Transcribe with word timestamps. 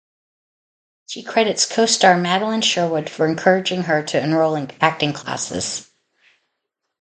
She 1.05 1.21
credits 1.21 1.71
co-star 1.71 2.17
Madeleine 2.17 2.61
Sherwood 2.63 3.07
for 3.07 3.27
encouraging 3.27 3.83
her 3.83 4.01
to 4.05 4.19
enroll 4.19 4.55
in 4.55 4.71
acting 4.81 5.13
classes. 5.13 5.91